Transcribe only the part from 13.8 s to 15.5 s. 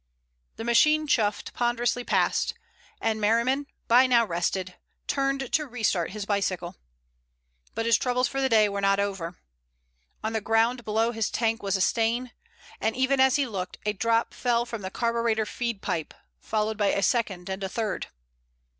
a drop fell from the carburetor